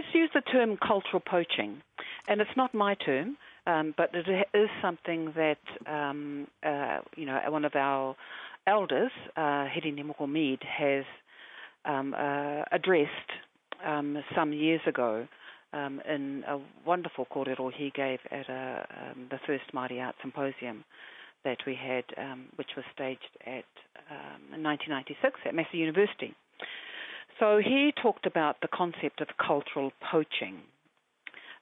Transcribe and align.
let's 0.00 0.14
use 0.14 0.30
the 0.34 0.40
term 0.40 0.76
cultural 0.76 1.20
poaching, 1.20 1.82
and 2.26 2.40
it's 2.40 2.50
not 2.56 2.72
my 2.72 2.94
term, 2.94 3.36
um, 3.66 3.94
but 3.96 4.10
it 4.14 4.48
is 4.54 4.68
something 4.80 5.32
that 5.36 5.58
um, 5.86 6.46
uh, 6.64 6.98
you 7.16 7.26
know 7.26 7.38
one 7.48 7.64
of 7.64 7.74
our 7.74 8.16
elders, 8.66 9.10
uh, 9.36 9.66
Hirini 9.68 10.02
Moko 10.02 10.28
Mead, 10.28 10.60
has 10.62 11.04
um, 11.84 12.14
uh, 12.14 12.62
addressed 12.72 13.10
um, 13.84 14.16
some 14.34 14.52
years 14.54 14.80
ago 14.86 15.26
um, 15.74 16.00
in 16.08 16.44
a 16.48 16.58
wonderful 16.86 17.26
kōrero 17.30 17.70
he 17.72 17.92
gave 17.94 18.20
at 18.30 18.48
a, 18.48 18.86
um, 19.10 19.26
the 19.30 19.38
first 19.46 19.64
Māori 19.74 20.00
Art 20.00 20.14
Symposium 20.22 20.84
that 21.44 21.58
we 21.66 21.74
had, 21.74 22.04
which 22.56 22.68
was 22.76 22.84
staged 22.94 23.20
at 23.46 23.64
um, 24.10 24.54
in 24.54 24.62
1996 24.62 25.40
at 25.46 25.54
Massey 25.54 25.78
University. 25.78 26.34
So 27.40 27.58
he 27.58 27.92
talked 28.00 28.26
about 28.26 28.60
the 28.60 28.68
concept 28.68 29.22
of 29.22 29.28
cultural 29.44 29.92
poaching. 30.12 30.60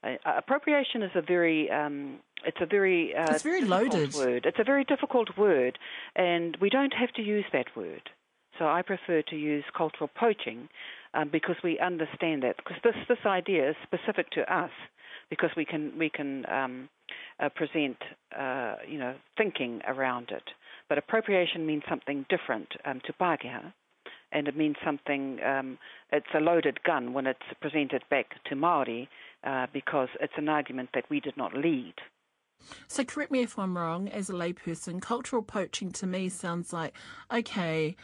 Uh, 0.03 0.17
appropriation 0.25 1.03
is 1.03 1.13
a 1.15 1.23
very 1.23 1.71
um, 1.71 2.19
it's 2.45 2.59
a 2.61 2.67
very 2.67 3.15
uh, 3.15 3.33
it's 3.33 3.43
very 3.43 3.63
loaded 3.63 4.13
word. 4.15 4.45
It's 4.45 4.59
a 4.59 4.65
very 4.65 4.85
difficult 4.85 5.37
word, 5.37 5.79
and 6.15 6.57
we 6.61 6.69
don't 6.69 6.93
have 6.95 7.13
to 7.13 7.23
use 7.23 7.45
that 7.53 7.77
word. 7.77 8.11
So 8.59 8.67
I 8.67 8.83
prefer 8.83 9.23
to 9.23 9.37
use 9.37 9.65
cultural 9.77 10.11
poaching 10.15 10.69
um, 11.15 11.31
because 11.31 11.57
we 11.63 11.79
understand 11.79 12.43
that. 12.43 12.57
Because 12.57 12.79
this 12.83 12.97
this 13.09 13.25
idea 13.25 13.71
is 13.71 13.77
specific 13.85 14.31
to 14.33 14.43
us 14.53 14.71
because 15.31 15.51
we 15.57 15.65
can 15.65 15.93
we 15.97 16.11
can 16.11 16.45
um, 16.51 16.89
uh, 17.41 17.49
present 17.51 17.97
uh, 18.37 18.77
you 18.87 18.99
know 18.99 19.15
thinking 19.37 19.81
around 19.87 20.31
it. 20.31 20.45
But 20.89 20.99
appropriation 20.99 21.67
means 21.67 21.83
something 21.89 22.25
different 22.29 22.69
um, 22.85 23.01
to 23.07 23.13
Pākehā, 23.13 23.73
and 24.33 24.49
it 24.49 24.57
means 24.57 24.77
something. 24.85 25.39
Um, 25.45 25.79
it's 26.13 26.27
a 26.35 26.41
loaded 26.41 26.83
gun 26.83 27.13
when 27.13 27.27
it's 27.27 27.39
presented 27.61 28.03
back 28.11 28.43
to 28.45 28.57
Maori 28.57 29.09
uh, 29.45 29.67
because 29.73 30.09
it's 30.21 30.35
an 30.37 30.49
argument 30.49 30.91
that 30.95 31.05
we 31.11 31.21
did 31.21 31.37
not 31.37 31.55
lead. 31.55 31.95
So 32.89 33.05
correct 33.05 33.31
me 33.31 33.43
if 33.43 33.59
I'm 33.59 33.79
wrong. 33.79 34.09
As 34.09 34.29
a 34.29 34.33
layperson, 34.33 35.01
cultural 35.01 35.43
poaching 35.43 35.93
to 35.93 36.07
me 36.07 36.29
sounds 36.29 36.73
like 36.73 36.95
okay. 37.33 37.97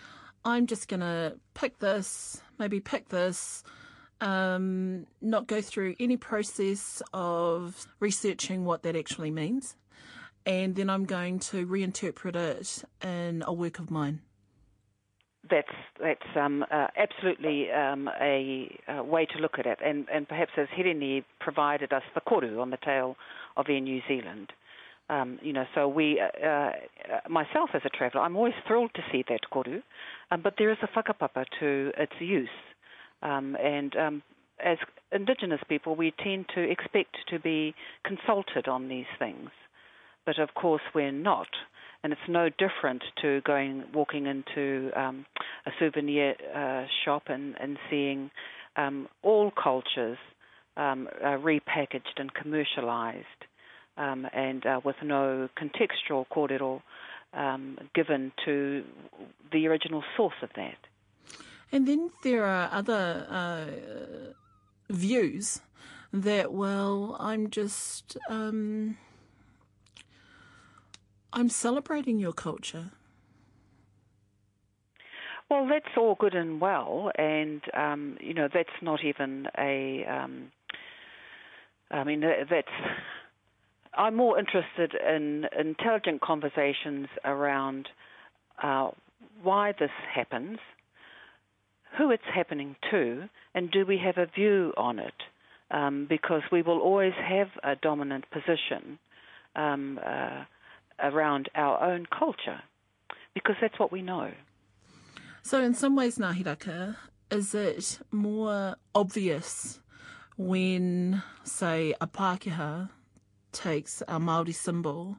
I'm 0.45 0.67
just 0.67 0.89
going 0.89 1.01
to 1.01 1.39
pick 1.55 1.79
this, 1.79 2.43
maybe 2.59 2.79
pick 2.79 3.09
this, 3.09 3.65
um, 4.21 5.07
not 5.23 5.47
go 5.47 5.63
through 5.63 5.95
any 5.99 6.19
process 6.19 7.03
of 7.15 7.87
researching 7.99 8.67
what 8.67 8.83
that 8.83 8.95
actually 8.95 9.31
means, 9.31 9.75
and 10.45 10.77
then 10.77 10.91
I'm 10.91 11.07
going 11.07 11.39
to 11.41 11.67
reinterpret 11.67 12.37
it 12.37 12.85
in 13.03 13.43
a 13.47 13.55
work 13.55 13.79
of 13.79 13.91
mine. 13.91 14.21
That's 15.51 15.69
that's 16.01 16.37
um, 16.37 16.65
uh, 16.71 16.87
absolutely 16.97 17.71
um, 17.71 18.09
a, 18.21 18.79
a, 18.89 19.03
way 19.03 19.27
to 19.27 19.39
look 19.39 19.59
at 19.59 19.67
it, 19.67 19.79
and, 19.85 20.07
and 20.13 20.27
perhaps 20.27 20.53
as 20.57 20.69
Hirini 20.69 21.23
provided 21.39 21.93
us 21.93 22.03
the 22.15 22.23
koru 22.23 22.61
on 22.61 22.71
the 22.71 22.79
tail 22.83 23.17
of 23.57 23.67
Air 23.69 23.81
New 23.81 24.01
Zealand. 24.09 24.53
Um, 25.11 25.39
you 25.43 25.53
know, 25.53 25.65
so 25.75 25.87
we, 25.87 26.19
uh, 26.19 26.49
uh, 26.49 26.73
myself 27.29 27.71
as 27.75 27.83
a 27.85 27.91
traveller, 27.91 28.23
I'm 28.23 28.37
always 28.37 28.55
thrilled 28.67 28.93
to 28.95 29.03
see 29.13 29.23
that 29.29 29.41
koru, 29.53 29.83
um, 30.31 30.41
but 30.43 30.55
there 30.57 30.71
is 30.71 30.79
a 30.83 30.89
whakapapa 30.89 31.45
to 31.61 31.93
its 31.99 32.15
use. 32.21 32.49
Um, 33.23 33.55
and 33.63 33.95
um, 33.97 34.23
as 34.65 34.79
Indigenous 35.13 35.61
people, 35.69 35.95
we 35.95 36.13
tend 36.23 36.47
to 36.55 36.63
expect 36.63 37.17
to 37.29 37.39
be 37.39 37.75
consulted 38.05 38.67
on 38.67 38.89
these 38.89 39.07
things. 39.19 39.51
But 40.25 40.39
of 40.39 40.55
course, 40.55 40.83
we're 40.95 41.13
not. 41.13 41.49
And 42.03 42.13
it's 42.13 42.29
no 42.29 42.49
different 42.51 43.03
to 43.23 43.41
going 43.43 43.85
walking 43.95 44.27
into 44.27 44.91
um, 44.99 45.25
a 45.67 45.71
souvenir 45.79 46.35
uh, 46.55 46.85
shop 47.05 47.25
and, 47.29 47.55
and 47.61 47.79
seeing 47.91 48.31
um, 48.77 49.09
all 49.23 49.51
cultures 49.51 50.19
um, 50.77 51.09
uh, 51.23 51.39
repackaged 51.39 52.19
and 52.19 52.33
commercialized 52.35 53.27
um, 53.97 54.27
and 54.33 54.67
uh, 54.67 54.81
with 54.85 54.97
no 55.03 55.49
contextual 55.57 56.27
kōrero 56.35 56.83
um, 57.33 57.79
given 57.95 58.33
to 58.45 58.85
the 59.53 59.67
original 59.67 60.03
source 60.17 60.35
of 60.43 60.51
that. 60.57 60.77
And 61.73 61.89
then 61.89 62.11
there 62.23 62.45
are 62.45 62.69
other 62.73 63.27
uh, 63.29 64.93
views 64.93 65.61
that, 66.13 66.53
well, 66.53 67.17
I'm 67.19 67.51
just, 67.51 68.17
um, 68.29 68.97
I'm 71.33 71.49
celebrating 71.49 72.19
your 72.21 72.33
culture. 72.33 72.93
Well, 75.51 75.69
that's 75.69 75.95
all 75.97 76.17
good 76.19 76.35
and 76.35 76.61
well, 76.61 77.11
and 77.17 77.61
um, 77.75 78.17
you 78.21 78.35
know 78.35 78.49
that's 78.53 78.69
not 78.83 79.05
even 79.05 79.47
a. 79.59 80.05
Um, 80.05 80.51
I 81.91 82.03
mean, 82.03 82.21
that's 82.21 82.69
I'm 83.97 84.17
more 84.17 84.39
interested 84.39 84.95
in 84.95 85.47
intelligent 85.59 86.21
conversations 86.23 87.09
around 87.25 87.89
uh, 88.63 88.91
why 89.43 89.73
this 89.79 89.91
happens, 90.13 90.59
who 91.99 92.11
it's 92.11 92.23
happening 92.35 92.77
to, 92.91 93.29
and 93.55 93.71
do 93.71 93.85
we 93.87 93.99
have 93.99 94.17
a 94.17 94.27
view 94.27 94.73
on 94.77 94.99
it? 94.99 95.15
Um, 95.71 96.07
because 96.09 96.43
we 96.53 96.63
will 96.63 96.81
always 96.81 97.15
have 97.15 97.49
a 97.63 97.75
dominant 97.77 98.25
position 98.31 98.99
um, 99.57 99.99
uh, 100.05 100.45
around 101.03 101.49
our 101.55 101.83
own 101.83 102.07
culture, 102.17 102.61
because 103.35 103.57
that's 103.61 103.79
what 103.79 103.91
we 103.91 104.03
know. 104.03 104.31
So, 105.47 105.63
in 105.63 105.75
some 105.75 105.95
ways, 105.95 106.17
Ngāhi 106.17 106.97
is 107.31 107.55
it 107.55 107.99
more 108.11 108.77
obvious 108.95 109.79
when, 110.39 111.23
say, 111.43 111.93
a 112.01 112.07
Pākehā 112.07 112.89
takes 113.53 114.03
a 114.09 114.19
Maori 114.19 114.53
symbol 114.53 115.19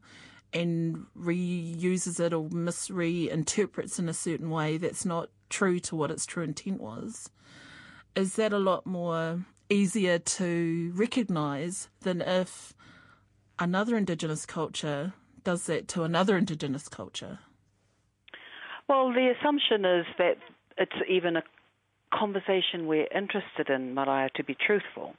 and 0.52 1.06
reuses 1.16 2.20
it 2.20 2.34
or 2.34 2.50
misreinterprets 2.50 4.00
in 4.00 4.10
a 4.10 4.16
certain 4.16 4.50
way 4.50 4.78
that's 4.78 5.06
not 5.06 5.30
true 5.52 5.80
to 5.82 5.96
what 5.96 6.10
its 6.10 6.26
true 6.26 6.44
intent 6.44 6.82
was, 6.82 7.30
is 8.16 8.34
that 8.34 8.52
a 8.52 8.58
lot 8.58 8.88
more 8.88 9.46
easier 9.70 10.18
to 10.18 10.92
recognise 10.96 11.90
than 12.02 12.22
if 12.22 12.74
another 13.60 13.96
Indigenous 13.96 14.48
culture 14.48 15.14
does 15.44 15.68
that 15.68 15.88
to 15.90 16.02
another 16.02 16.36
Indigenous 16.36 16.90
culture? 16.90 17.38
Well, 18.88 19.12
the 19.12 19.34
assumption 19.40 19.84
is 19.86 20.06
that 20.18 20.38
it's 20.78 21.10
even 21.10 21.38
a 21.38 21.44
conversation 22.14 22.88
we're 22.88 23.08
interested 23.14 23.70
in, 23.70 23.94
Mariah, 23.94 24.30
to 24.36 24.44
be 24.44 24.56
truthful 24.56 25.16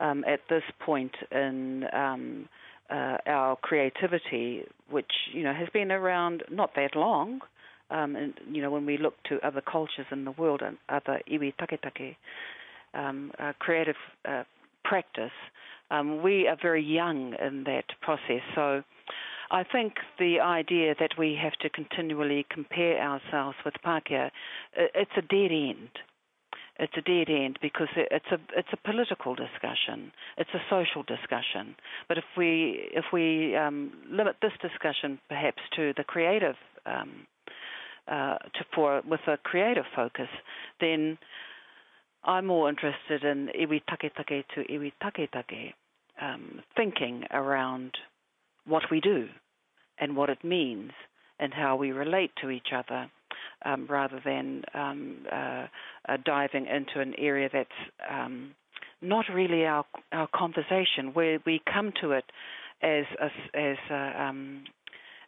um, 0.00 0.24
at 0.26 0.40
this 0.48 0.62
point 0.80 1.12
in 1.30 1.84
um, 1.92 2.48
uh, 2.90 3.18
our 3.26 3.56
creativity, 3.56 4.62
which 4.90 5.12
you 5.32 5.42
know 5.42 5.52
has 5.52 5.68
been 5.72 5.92
around 5.92 6.42
not 6.50 6.74
that 6.76 6.96
long. 6.96 7.40
Um, 7.90 8.16
and 8.16 8.34
you 8.50 8.62
know 8.62 8.70
when 8.70 8.86
we 8.86 8.96
look 8.96 9.14
to 9.28 9.38
other 9.46 9.60
cultures 9.60 10.06
in 10.10 10.24
the 10.24 10.30
world 10.32 10.62
and 10.62 10.78
other 10.88 11.20
iwi 11.30 11.52
taketake 11.60 12.16
um, 12.94 13.30
uh, 13.38 13.52
creative 13.58 13.96
uh, 14.24 14.44
practice, 14.84 15.30
um, 15.90 16.22
we 16.22 16.48
are 16.48 16.56
very 16.60 16.82
young 16.82 17.34
in 17.44 17.64
that 17.64 17.84
process. 18.00 18.42
So. 18.54 18.82
I 19.52 19.64
think 19.64 19.94
the 20.18 20.40
idea 20.40 20.94
that 20.98 21.12
we 21.18 21.38
have 21.40 21.52
to 21.60 21.68
continually 21.68 22.46
compare 22.50 22.98
ourselves 23.00 23.56
with 23.64 23.74
Pākehā, 23.84 24.30
it's 24.74 25.10
a 25.16 25.22
dead 25.22 25.52
end 25.52 25.90
it's 26.78 26.92
a 26.96 27.02
dead 27.02 27.28
end 27.28 27.58
because 27.60 27.88
it's 27.96 28.26
a 28.32 28.38
it's 28.56 28.68
a 28.72 28.76
political 28.78 29.34
discussion, 29.34 30.10
it's 30.38 30.50
a 30.54 30.62
social 30.70 31.02
discussion. 31.02 31.76
But 32.08 32.18
if 32.18 32.24
we 32.36 32.88
if 32.92 33.04
we 33.12 33.54
um, 33.56 33.92
limit 34.10 34.36
this 34.40 34.52
discussion 34.60 35.18
perhaps 35.28 35.62
to 35.76 35.92
the 35.96 36.04
creative 36.04 36.56
um, 36.86 37.26
uh, 38.08 38.38
to 38.38 38.64
for 38.74 39.02
with 39.06 39.20
a 39.26 39.36
creative 39.36 39.84
focus, 39.94 40.28
then 40.80 41.18
I'm 42.24 42.46
more 42.46 42.68
interested 42.68 43.22
in 43.22 43.48
iwi 43.48 43.82
take 43.90 44.14
to 44.14 44.60
iwi 44.72 44.92
take, 45.14 45.74
um, 46.20 46.62
thinking 46.74 47.24
around 47.30 47.92
what 48.66 48.84
we 48.90 49.00
do 49.00 49.28
and 49.98 50.16
what 50.16 50.30
it 50.30 50.44
means 50.44 50.92
and 51.38 51.52
how 51.52 51.76
we 51.76 51.92
relate 51.92 52.30
to 52.40 52.50
each 52.50 52.68
other 52.74 53.10
um, 53.64 53.86
rather 53.88 54.20
than 54.24 54.62
um, 54.74 55.18
uh, 55.30 55.66
uh, 56.08 56.16
diving 56.24 56.66
into 56.66 57.00
an 57.00 57.14
area 57.18 57.48
that's 57.52 57.68
um, 58.10 58.54
not 59.00 59.26
really 59.32 59.64
our 59.64 59.84
our 60.12 60.28
conversation, 60.34 61.12
where 61.12 61.38
we 61.44 61.60
come 61.72 61.92
to 62.00 62.12
it 62.12 62.24
as 62.82 63.04
a, 63.20 63.58
as 63.58 63.76
a, 63.90 64.22
um, 64.22 64.64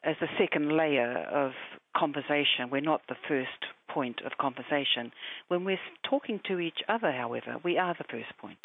as 0.04 0.16
a 0.20 0.26
second 0.38 0.76
layer 0.76 1.26
of 1.32 1.52
conversation. 1.96 2.70
We're 2.70 2.80
not 2.80 3.02
the 3.08 3.16
first 3.28 3.48
point 3.88 4.20
of 4.24 4.32
conversation. 4.38 5.12
When 5.48 5.64
we're 5.64 5.78
talking 6.08 6.40
to 6.48 6.58
each 6.58 6.78
other, 6.88 7.12
however, 7.12 7.56
we 7.64 7.78
are 7.78 7.94
the 7.96 8.04
first 8.10 8.36
point 8.38 8.58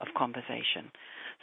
of 0.00 0.08
conversation. 0.16 0.90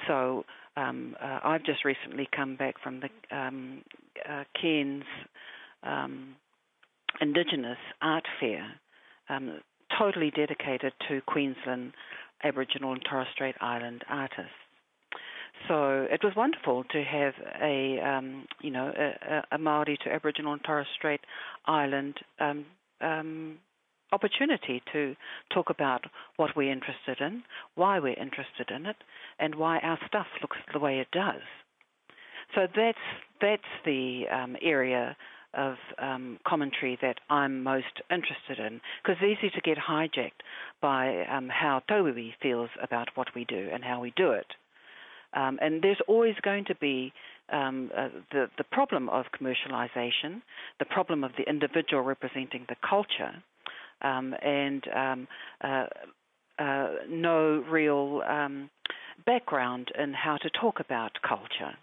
So 0.07 0.45
um, 0.77 1.15
uh, 1.21 1.39
I've 1.43 1.63
just 1.63 1.85
recently 1.85 2.27
come 2.35 2.55
back 2.55 2.75
from 2.81 3.01
the 3.01 3.35
um, 3.35 3.81
uh, 4.27 4.43
Cairns 4.59 5.03
um, 5.83 6.35
Indigenous 7.21 7.77
Art 8.01 8.25
Fair, 8.39 8.65
um, 9.29 9.59
totally 9.97 10.31
dedicated 10.31 10.93
to 11.07 11.21
Queensland 11.21 11.93
Aboriginal 12.43 12.93
and 12.93 13.01
Torres 13.09 13.27
Strait 13.33 13.55
Island 13.59 14.03
artists. 14.09 14.51
So 15.67 16.07
it 16.09 16.23
was 16.23 16.33
wonderful 16.37 16.85
to 16.85 17.03
have 17.03 17.33
a 17.61 17.99
um, 17.99 18.45
you 18.61 18.71
know 18.71 18.93
a, 18.97 19.43
a, 19.51 19.57
Maori 19.57 19.97
to 20.05 20.11
Aboriginal 20.11 20.53
and 20.53 20.63
Torres 20.63 20.87
Strait 20.95 21.19
Island 21.65 22.15
um, 22.39 22.65
um, 23.01 23.57
opportunity 24.11 24.81
to 24.93 25.15
talk 25.53 25.69
about 25.69 26.05
what 26.37 26.55
we're 26.55 26.71
interested 26.71 27.19
in, 27.19 27.43
why 27.75 27.99
we're 27.99 28.13
interested 28.13 28.69
in 28.73 28.85
it, 28.85 28.97
and 29.39 29.55
why 29.55 29.79
our 29.79 29.99
stuff 30.07 30.27
looks 30.41 30.57
the 30.73 30.79
way 30.79 30.99
it 30.99 31.11
does. 31.11 31.41
So 32.55 32.67
that's 32.75 32.97
that's 33.41 33.61
the 33.85 34.23
um, 34.31 34.55
area 34.61 35.15
of 35.53 35.75
um, 35.97 36.39
commentary 36.47 36.97
that 37.01 37.19
I'm 37.29 37.63
most 37.63 38.01
interested 38.11 38.59
in 38.59 38.81
because 39.01 39.17
it's 39.21 39.39
easy 39.39 39.49
to 39.55 39.61
get 39.61 39.77
hijacked 39.77 40.41
by 40.81 41.25
um, 41.25 41.49
how 41.49 41.81
Tauiwi 41.89 42.33
feels 42.41 42.69
about 42.81 43.09
what 43.15 43.29
we 43.35 43.45
do 43.45 43.69
and 43.73 43.83
how 43.83 43.99
we 43.99 44.13
do 44.15 44.31
it. 44.31 44.45
Um, 45.33 45.59
and 45.61 45.81
there's 45.81 46.01
always 46.07 46.35
going 46.43 46.65
to 46.65 46.75
be 46.75 47.13
um, 47.51 47.91
uh, 47.95 48.09
the 48.31 48.47
the 48.57 48.63
problem 48.63 49.09
of 49.09 49.25
commercialization, 49.39 50.41
the 50.79 50.85
problem 50.85 51.23
of 51.23 51.31
the 51.37 51.47
individual 51.49 52.03
representing 52.03 52.65
the 52.67 52.75
culture, 52.87 53.33
um, 54.01 54.35
and 54.41 54.83
um, 54.95 55.27
uh, 55.63 55.85
uh, 56.59 56.87
no 57.09 57.63
real 57.69 58.21
um, 58.27 58.69
background 59.25 59.89
in 59.97 60.13
how 60.13 60.37
to 60.37 60.49
talk 60.49 60.79
about 60.79 61.11
culture. 61.27 61.75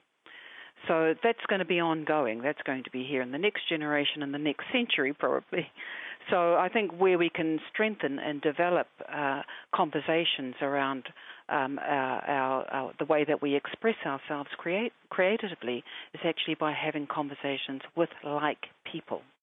So 0.89 1.15
that's 1.23 1.45
going 1.49 1.59
to 1.59 1.65
be 1.65 1.81
ongoing. 1.81 2.43
That's 2.43 2.61
going 2.65 2.85
to 2.85 2.91
be 2.91 3.05
here 3.05 3.23
in 3.23 3.33
the 3.33 3.39
next 3.39 3.69
generation 3.69 4.23
and 4.23 4.33
the 4.33 4.39
next 4.39 4.65
century, 4.73 5.13
probably. 5.13 5.67
So 6.31 6.55
I 6.55 6.69
think 6.69 6.93
where 6.93 7.19
we 7.19 7.31
can 7.31 7.61
strengthen 7.73 8.19
and 8.19 8.41
develop 8.41 8.89
uh, 9.13 9.43
conversations 9.75 10.55
around 10.61 11.05
um, 11.49 11.79
our, 11.79 12.21
our, 12.25 12.65
our, 12.71 12.93
the 12.99 13.05
way 13.05 13.25
that 13.25 13.41
we 13.41 13.55
express 13.55 13.95
ourselves 14.05 14.51
create, 14.59 14.93
creatively 15.09 15.85
is 16.15 16.21
actually 16.25 16.57
by 16.57 16.73
having 16.73 17.07
conversations 17.07 17.83
with 17.97 18.09
like 18.25 18.67
people. 18.91 19.23